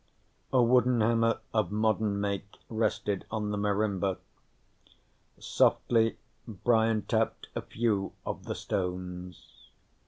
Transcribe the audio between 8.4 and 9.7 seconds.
the stones.